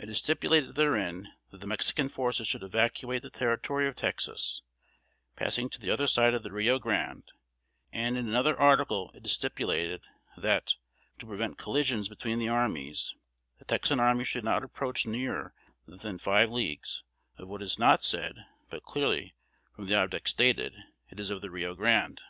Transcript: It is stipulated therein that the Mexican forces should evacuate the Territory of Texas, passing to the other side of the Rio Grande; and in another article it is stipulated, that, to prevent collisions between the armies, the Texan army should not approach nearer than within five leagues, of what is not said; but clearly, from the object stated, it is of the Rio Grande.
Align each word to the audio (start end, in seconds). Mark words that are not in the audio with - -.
It 0.00 0.08
is 0.08 0.18
stipulated 0.18 0.74
therein 0.74 1.28
that 1.52 1.60
the 1.60 1.66
Mexican 1.68 2.08
forces 2.08 2.48
should 2.48 2.64
evacuate 2.64 3.22
the 3.22 3.30
Territory 3.30 3.86
of 3.86 3.94
Texas, 3.94 4.62
passing 5.36 5.70
to 5.70 5.78
the 5.78 5.92
other 5.92 6.08
side 6.08 6.34
of 6.34 6.42
the 6.42 6.50
Rio 6.50 6.80
Grande; 6.80 7.30
and 7.92 8.16
in 8.18 8.26
another 8.26 8.58
article 8.58 9.12
it 9.14 9.24
is 9.24 9.30
stipulated, 9.30 10.02
that, 10.36 10.74
to 11.20 11.26
prevent 11.26 11.56
collisions 11.56 12.08
between 12.08 12.40
the 12.40 12.48
armies, 12.48 13.14
the 13.60 13.64
Texan 13.64 14.00
army 14.00 14.24
should 14.24 14.42
not 14.42 14.64
approach 14.64 15.06
nearer 15.06 15.54
than 15.86 15.92
within 15.92 16.18
five 16.18 16.50
leagues, 16.50 17.04
of 17.38 17.46
what 17.46 17.62
is 17.62 17.78
not 17.78 18.02
said; 18.02 18.44
but 18.70 18.82
clearly, 18.82 19.36
from 19.72 19.86
the 19.86 19.94
object 19.94 20.28
stated, 20.28 20.74
it 21.10 21.20
is 21.20 21.30
of 21.30 21.42
the 21.42 21.48
Rio 21.50 21.76
Grande. 21.76 22.20